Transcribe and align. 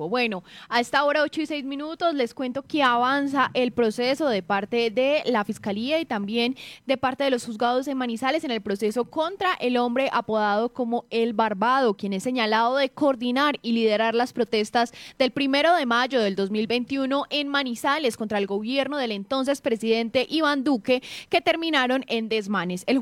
Bueno, 0.00 0.44
a 0.68 0.78
esta 0.78 1.02
hora 1.02 1.24
8 1.24 1.40
y 1.40 1.46
6 1.46 1.64
minutos 1.64 2.14
les 2.14 2.32
cuento 2.32 2.62
que 2.62 2.84
avanza 2.84 3.50
el 3.52 3.72
proceso 3.72 4.28
de 4.28 4.44
parte 4.44 4.92
de 4.92 5.24
la 5.26 5.42
Fiscalía 5.42 5.98
y 5.98 6.04
también 6.04 6.54
de 6.86 6.96
parte 6.96 7.24
de 7.24 7.30
los 7.30 7.44
juzgados 7.44 7.88
en 7.88 7.98
Manizales 7.98 8.44
en 8.44 8.52
el 8.52 8.60
proceso 8.60 9.06
contra 9.06 9.54
el 9.54 9.76
hombre 9.76 10.08
apodado 10.12 10.68
como 10.68 11.06
El 11.10 11.32
Barbado, 11.32 11.94
quien 11.94 12.12
es 12.12 12.22
señalado 12.22 12.76
de 12.76 12.90
coordinar 12.90 13.56
y 13.60 13.72
liderar 13.72 14.14
las 14.14 14.32
protestas 14.32 14.92
del 15.18 15.32
primero 15.32 15.74
de 15.74 15.84
mayo 15.84 16.22
del 16.22 16.36
2021 16.36 17.24
en 17.30 17.48
Manizales 17.48 18.16
contra 18.16 18.38
el 18.38 18.46
gobierno 18.46 18.98
del 18.98 19.10
entonces 19.10 19.60
presidente 19.60 20.28
Iván 20.30 20.62
Duque, 20.62 21.02
que 21.28 21.40
terminaron 21.40 22.04
en 22.06 22.28
desmanes. 22.28 22.84
El, 22.86 22.98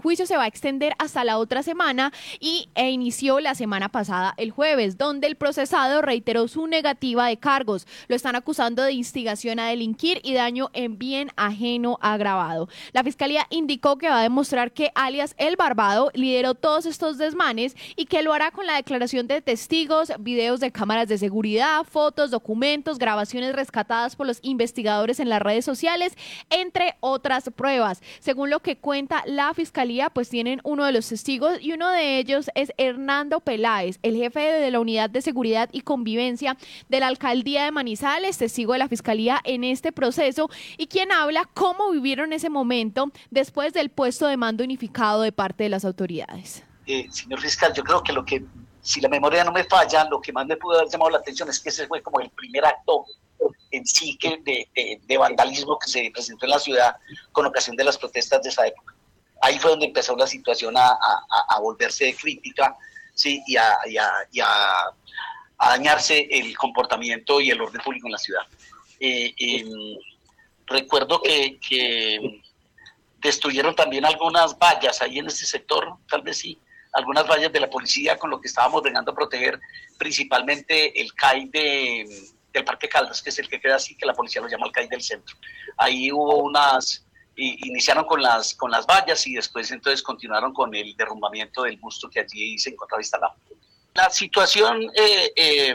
juicio 0.00 0.26
se 0.26 0.36
va 0.36 0.42
a 0.42 0.48
extender 0.48 0.94
hasta 0.98 1.22
la 1.22 1.38
otra 1.38 1.62
semana 1.62 2.12
y 2.40 2.70
e 2.74 2.90
inició 2.90 3.38
la 3.38 3.54
semana 3.54 3.88
pasada, 3.88 4.34
el 4.36 4.50
jueves, 4.50 4.98
donde 4.98 5.28
el 5.28 5.36
procesado 5.36 6.02
reiteró 6.02 6.39
su 6.48 6.66
negativa 6.66 7.26
de 7.26 7.36
cargos. 7.36 7.86
Lo 8.08 8.16
están 8.16 8.36
acusando 8.36 8.82
de 8.82 8.92
instigación 8.92 9.58
a 9.58 9.68
delinquir 9.68 10.20
y 10.22 10.34
daño 10.34 10.70
en 10.72 10.98
bien 10.98 11.30
ajeno 11.36 11.98
agravado. 12.00 12.68
La 12.92 13.04
fiscalía 13.04 13.46
indicó 13.50 13.98
que 13.98 14.08
va 14.08 14.20
a 14.20 14.22
demostrar 14.22 14.72
que 14.72 14.90
alias 14.94 15.34
El 15.38 15.56
Barbado 15.56 16.10
lideró 16.14 16.54
todos 16.54 16.86
estos 16.86 17.18
desmanes 17.18 17.76
y 17.96 18.06
que 18.06 18.22
lo 18.22 18.32
hará 18.32 18.50
con 18.50 18.66
la 18.66 18.76
declaración 18.76 19.26
de 19.26 19.42
testigos, 19.42 20.12
videos 20.18 20.60
de 20.60 20.72
cámaras 20.72 21.08
de 21.08 21.18
seguridad, 21.18 21.84
fotos, 21.84 22.30
documentos, 22.30 22.98
grabaciones 22.98 23.54
rescatadas 23.54 24.16
por 24.16 24.26
los 24.26 24.38
investigadores 24.42 25.20
en 25.20 25.28
las 25.28 25.42
redes 25.42 25.64
sociales, 25.64 26.14
entre 26.50 26.96
otras 27.00 27.50
pruebas. 27.54 28.02
Según 28.20 28.50
lo 28.50 28.60
que 28.60 28.76
cuenta 28.76 29.22
la 29.26 29.52
fiscalía, 29.54 30.10
pues 30.10 30.28
tienen 30.28 30.60
uno 30.64 30.84
de 30.84 30.92
los 30.92 31.08
testigos 31.08 31.60
y 31.60 31.72
uno 31.72 31.90
de 31.90 32.18
ellos 32.18 32.50
es 32.54 32.72
Hernando 32.78 33.40
Peláez, 33.40 33.98
el 34.02 34.16
jefe 34.16 34.40
de 34.40 34.70
la 34.70 34.80
unidad 34.80 35.10
de 35.10 35.22
seguridad 35.22 35.68
y 35.72 35.82
convivencia 35.82 36.29
de 36.36 37.00
la 37.00 37.06
alcaldía 37.06 37.64
de 37.64 37.72
Manizales, 37.72 38.38
testigo 38.38 38.72
de 38.72 38.78
la 38.78 38.88
fiscalía 38.88 39.40
en 39.44 39.64
este 39.64 39.92
proceso 39.92 40.48
y 40.76 40.86
quien 40.86 41.12
habla 41.12 41.48
cómo 41.54 41.90
vivieron 41.90 42.32
ese 42.32 42.50
momento 42.50 43.10
después 43.30 43.72
del 43.72 43.90
puesto 43.90 44.26
de 44.26 44.36
mando 44.36 44.64
unificado 44.64 45.22
de 45.22 45.32
parte 45.32 45.64
de 45.64 45.70
las 45.70 45.84
autoridades. 45.84 46.62
Eh, 46.86 47.06
señor 47.10 47.40
fiscal, 47.40 47.72
yo 47.74 47.82
creo 47.82 48.02
que 48.02 48.12
lo 48.12 48.24
que, 48.24 48.44
si 48.82 49.00
la 49.00 49.08
memoria 49.08 49.44
no 49.44 49.52
me 49.52 49.64
falla, 49.64 50.04
lo 50.04 50.20
que 50.20 50.32
más 50.32 50.46
me 50.46 50.56
pudo 50.56 50.78
haber 50.78 50.90
llamado 50.90 51.10
la 51.10 51.18
atención 51.18 51.48
es 51.48 51.60
que 51.60 51.68
ese 51.68 51.86
fue 51.86 52.02
como 52.02 52.20
el 52.20 52.30
primer 52.30 52.64
acto 52.64 53.04
en 53.70 53.86
sí 53.86 54.16
que 54.18 54.38
de, 55.06 55.18
vandalismo 55.18 55.78
que 55.78 55.88
se 55.88 56.10
presentó 56.12 56.46
en 56.46 56.50
la 56.50 56.58
ciudad 56.58 56.96
con 57.32 57.46
ocasión 57.46 57.76
de 57.76 57.84
las 57.84 57.96
protestas 57.96 58.42
de 58.42 58.48
esa 58.48 58.66
época. 58.66 58.94
Ahí 59.42 59.58
fue 59.58 59.70
donde 59.70 59.86
empezó 59.86 60.16
la 60.16 60.26
situación 60.26 60.74
a, 60.76 60.98
volverse 61.60 62.06
de 62.06 62.14
crítica 62.14 62.76
sí, 63.14 63.42
y 63.46 63.56
a, 63.56 63.72
a 63.72 64.94
dañarse 65.68 66.26
el 66.30 66.56
comportamiento 66.56 67.40
y 67.40 67.50
el 67.50 67.60
orden 67.60 67.82
público 67.82 68.08
en 68.08 68.12
la 68.12 68.18
ciudad. 68.18 68.42
Eh, 68.98 69.34
em, 69.38 69.68
recuerdo 70.66 71.20
que, 71.20 71.58
destruyeron 73.18 73.74
también 73.74 74.06
algunas 74.06 74.58
vallas 74.58 75.02
ahí 75.02 75.18
en 75.18 75.26
ese 75.26 75.44
sector, 75.44 75.94
tal 76.08 76.22
vez 76.22 76.38
sí, 76.38 76.58
algunas 76.94 77.28
vallas 77.28 77.52
de 77.52 77.60
la 77.60 77.68
policía 77.68 78.16
con 78.16 78.30
lo 78.30 78.40
que 78.40 78.48
estábamos 78.48 78.82
vengando 78.82 79.12
a 79.12 79.14
proteger, 79.14 79.60
principalmente 79.98 80.98
el 80.98 81.12
CAI 81.12 81.44
de, 81.50 82.08
del 82.50 82.64
Parque 82.64 82.88
Caldas, 82.88 83.20
que 83.22 83.28
es 83.28 83.38
el 83.38 83.46
que 83.46 83.60
queda 83.60 83.76
así, 83.76 83.94
que 83.94 84.06
la 84.06 84.14
policía 84.14 84.40
lo 84.40 84.48
llama 84.48 84.66
el 84.66 84.72
CAI 84.72 84.88
del 84.88 85.02
centro. 85.02 85.36
Ahí 85.76 86.10
hubo 86.10 86.38
unas, 86.38 87.04
iniciaron 87.36 88.06
con 88.06 88.22
las, 88.22 88.54
con 88.54 88.70
las 88.70 88.86
vallas 88.86 89.26
y 89.26 89.34
después 89.34 89.70
entonces 89.70 90.02
continuaron 90.02 90.54
con 90.54 90.74
el 90.74 90.96
derrumbamiento 90.96 91.64
del 91.64 91.76
busto 91.76 92.08
que 92.08 92.20
allí 92.20 92.58
se 92.58 92.70
encontraba 92.70 93.02
instalado. 93.02 93.34
La 93.94 94.08
situación, 94.10 94.82
eh, 94.94 95.32
eh, 95.34 95.74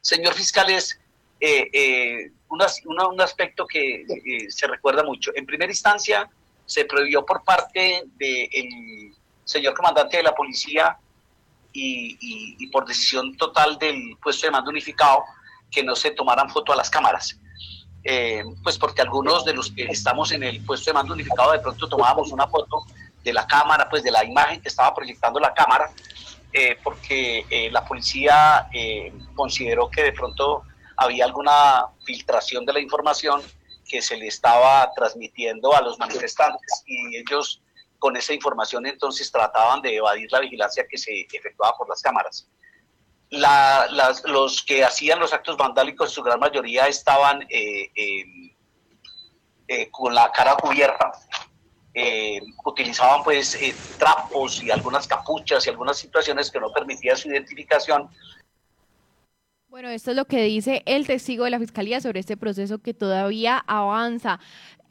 señor 0.00 0.34
fiscal, 0.34 0.70
es 0.70 0.98
eh, 1.40 2.30
un 2.48 3.20
aspecto 3.20 3.66
que 3.66 4.04
se 4.48 4.66
recuerda 4.66 5.02
mucho. 5.02 5.32
En 5.34 5.46
primera 5.46 5.70
instancia, 5.70 6.28
se 6.64 6.84
prohibió 6.84 7.24
por 7.26 7.42
parte 7.42 8.04
del 8.16 9.14
señor 9.44 9.74
comandante 9.74 10.18
de 10.18 10.22
la 10.22 10.34
policía 10.34 10.96
y, 11.72 12.66
por 12.68 12.86
decisión 12.86 13.36
total 13.36 13.78
del 13.78 14.16
puesto 14.22 14.46
de 14.46 14.52
mando 14.52 14.70
unificado 14.70 15.24
que 15.70 15.82
no 15.82 15.96
se 15.96 16.12
tomaran 16.12 16.50
foto 16.50 16.72
a 16.72 16.76
las 16.76 16.90
cámaras. 16.90 17.36
pues 18.62 18.78
porque 18.78 19.02
algunos 19.02 19.44
de 19.44 19.54
los 19.54 19.72
que 19.72 19.84
estamos 19.84 20.30
en 20.32 20.44
el 20.44 20.64
puesto 20.64 20.90
de 20.90 20.94
mando 20.94 21.14
unificado 21.14 21.52
de 21.52 21.58
pronto 21.58 21.88
tomábamos 21.88 22.30
una 22.30 22.46
foto 22.46 22.84
de 23.24 23.32
la 23.32 23.46
cámara, 23.46 23.88
pues 23.88 24.02
de 24.02 24.10
la 24.10 24.24
imagen 24.24 24.60
que 24.60 24.68
estaba 24.68 24.94
proyectando 24.94 25.40
la 25.40 25.52
cámara, 25.52 25.90
eh, 26.52 26.76
porque 26.82 27.46
eh, 27.48 27.70
la 27.70 27.84
policía 27.84 28.68
eh, 28.72 29.12
consideró 29.36 29.88
que 29.88 30.02
de 30.02 30.12
pronto 30.12 30.64
había 30.96 31.24
alguna 31.24 31.86
filtración 32.04 32.66
de 32.66 32.72
la 32.72 32.80
información 32.80 33.40
que 33.88 34.02
se 34.02 34.16
le 34.16 34.26
estaba 34.26 34.90
transmitiendo 34.96 35.72
a 35.76 35.80
los 35.80 35.96
manifestantes 36.00 36.82
y 36.86 37.16
ellos 37.16 37.62
con 38.00 38.16
esa 38.16 38.32
información 38.34 38.84
entonces 38.86 39.30
trataban 39.30 39.80
de 39.80 39.94
evadir 39.94 40.28
la 40.32 40.40
vigilancia 40.40 40.86
que 40.90 40.98
se 40.98 41.20
efectuaba 41.32 41.76
por 41.76 41.88
las 41.88 42.02
cámaras. 42.02 42.48
los 43.30 44.62
que 44.62 44.84
hacían 44.84 45.20
los 45.20 45.32
actos 45.32 45.56
vandálicos 45.56 46.10
en 46.10 46.14
su 46.14 46.22
gran 46.22 46.40
mayoría 46.40 46.88
estaban 46.88 47.46
con 49.92 50.14
la 50.14 50.32
cara 50.32 50.56
cubierta, 50.56 51.12
eh, 51.94 52.40
utilizaban 52.64 53.22
pues 53.24 53.54
eh, 53.56 53.74
trapos 53.98 54.62
y 54.62 54.70
algunas 54.70 55.06
capuchas 55.06 55.66
y 55.66 55.70
algunas 55.70 55.98
situaciones 55.98 56.50
que 56.50 56.60
no 56.60 56.72
permitían 56.72 57.16
su 57.16 57.28
identificación. 57.28 58.08
Bueno, 59.68 59.88
esto 59.88 60.10
es 60.10 60.16
lo 60.16 60.24
que 60.24 60.42
dice 60.42 60.82
el 60.86 61.06
testigo 61.06 61.44
de 61.44 61.50
la 61.50 61.60
Fiscalía 61.60 62.00
sobre 62.00 62.20
este 62.20 62.36
proceso 62.36 62.78
que 62.78 62.92
todavía 62.92 63.56
avanza. 63.66 64.40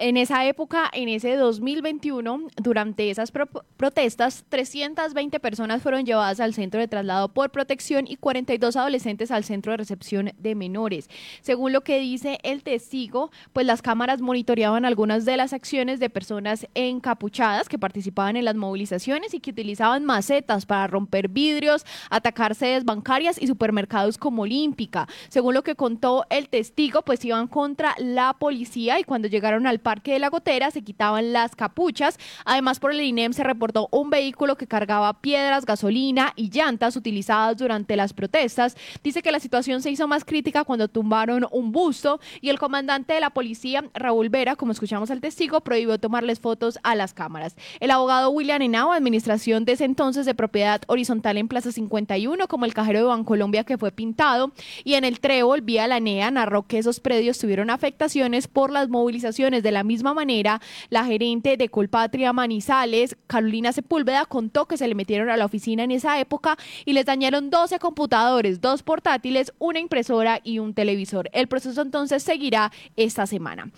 En 0.02 0.16
esa 0.16 0.46
época, 0.46 0.90
en 0.94 1.10
ese 1.10 1.36
2021, 1.36 2.48
durante 2.56 3.10
esas 3.10 3.34
protestas, 3.76 4.46
320 4.48 5.42
personas 5.42 5.82
fueron 5.82 6.06
llevadas 6.06 6.40
al 6.40 6.54
centro 6.54 6.80
de 6.80 6.88
traslado 6.88 7.28
por 7.34 7.50
protección 7.50 8.08
y 8.08 8.16
42 8.16 8.78
adolescentes 8.78 9.30
al 9.30 9.44
centro 9.44 9.74
de 9.74 9.78
recepción 9.78 10.32
de 10.38 10.56
menores. 10.56 11.10
Según 11.42 11.74
lo 11.74 11.82
que 11.82 12.00
dice 12.00 12.40
el 12.44 12.64
testigo, 12.64 13.30
pues 13.52 13.66
las 13.66 13.82
cámaras 13.82 14.22
monitoreaban 14.22 14.86
algunas 14.86 15.26
de 15.26 15.36
las 15.36 15.52
acciones 15.52 16.00
de 16.00 16.10
personas 16.10 16.66
encapuchadas 16.76 17.68
que 17.68 17.78
participaban 17.78 18.38
en 18.38 18.46
las 18.46 18.56
movilizaciones 18.56 19.34
y 19.34 19.42
que 19.42 19.52
utilizaban 19.52 20.06
macetas 20.06 20.66
para 20.66 20.88
romper 20.88 21.28
vidrios, 21.28 21.86
atacar 22.10 22.56
sedes 22.56 22.86
bancarias 22.86 23.38
y 23.38 23.48
supermercados 23.48 24.18
como 24.18 24.44
Olímpica. 24.44 25.10
Según 25.28 25.56
lo 25.56 25.64
que 25.64 25.76
contó 25.76 26.26
el 26.30 26.48
testigo, 26.48 27.02
pues 27.02 27.26
iban 27.26 27.50
contra 27.50 27.96
la 27.98 28.32
policía 28.40 28.98
y 28.98 29.04
cuando 29.04 29.28
llegaron 29.28 29.68
al 29.68 29.80
Parque 29.90 30.14
de 30.14 30.20
la 30.20 30.30
Gotera 30.30 30.70
se 30.70 30.84
quitaban 30.84 31.34
las 31.34 31.56
capuchas. 31.56 32.20
Además, 32.46 32.80
por 32.80 32.94
el 32.94 33.02
INEM 33.02 33.34
se 33.34 33.44
reportó 33.44 33.90
un 33.90 34.12
vehículo 34.12 34.56
que 34.56 34.68
cargaba 34.68 35.20
piedras, 35.20 35.66
gasolina 35.66 36.32
y 36.36 36.52
llantas 36.52 36.96
utilizadas 36.96 37.58
durante 37.58 37.96
las 37.96 38.14
protestas. 38.14 38.78
Dice 39.04 39.24
que 39.24 39.32
la 39.32 39.40
situación 39.40 39.82
se 39.82 39.90
hizo 39.90 40.08
más 40.08 40.26
crítica 40.26 40.64
cuando 40.64 40.90
tumbaron 40.90 41.48
un 41.50 41.72
busto 41.72 42.20
y 42.40 42.50
el 42.50 42.60
comandante 42.60 43.14
de 43.14 43.20
la 43.20 43.32
policía, 43.32 43.84
Raúl 43.96 44.30
Vera, 44.30 44.56
como 44.56 44.74
escuchamos 44.74 45.10
al 45.10 45.22
testigo, 45.22 45.62
prohibió 45.62 46.00
tomarles 46.00 46.40
fotos 46.40 46.78
a 46.84 46.94
las 46.94 47.16
cámaras. 47.16 47.56
El 47.80 47.90
abogado 47.90 48.30
William 48.30 48.62
Henao, 48.62 48.92
administración 48.92 49.66
de 49.66 49.72
ese 49.72 49.86
entonces 49.86 50.28
de 50.28 50.36
propiedad 50.36 50.82
horizontal 50.86 51.38
en 51.38 51.48
Plaza 51.48 51.72
51, 51.72 52.48
como 52.48 52.66
el 52.66 52.76
cajero 52.76 53.00
de 53.00 53.06
Bancolombia 53.06 53.64
que 53.64 53.80
fue 53.80 53.92
pintado, 53.92 54.52
y 54.84 54.94
en 54.94 55.04
el 55.04 55.20
Trébol, 55.20 55.62
vía 55.62 55.88
la 55.88 56.00
NEA, 56.00 56.30
narró 56.30 56.68
que 56.68 56.78
esos 56.78 57.00
predios 57.00 57.40
tuvieron 57.40 57.72
afectaciones 57.72 58.48
por 58.48 58.70
las 58.70 58.90
movilizaciones 58.90 59.64
de 59.64 59.72
la 59.72 59.79
la 59.80 59.84
misma 59.86 60.14
manera, 60.14 60.60
la 60.90 61.06
gerente 61.06 61.56
de 61.56 61.70
Colpatria 61.70 62.34
Manizales, 62.34 63.16
Carolina 63.28 63.72
Sepúlveda, 63.72 64.26
contó 64.26 64.66
que 64.66 64.76
se 64.76 64.90
le 64.90 64.94
metieron 64.94 65.30
a 65.30 65.38
la 65.38 65.46
oficina 65.46 65.86
en 65.86 65.92
esa 65.92 66.20
época 66.20 66.58
y 66.84 66.92
les 66.92 67.06
dañaron 67.06 67.50
12 67.50 67.80
computadores, 67.80 68.60
dos 68.60 68.84
portátiles, 68.84 69.54
una 69.58 69.80
impresora 69.80 70.42
y 70.44 70.60
un 70.60 70.74
televisor. 70.74 71.30
El 71.32 71.48
proceso 71.48 71.82
entonces 71.82 72.24
seguirá 72.24 72.74
esta 72.98 73.26
semana. 73.26 73.72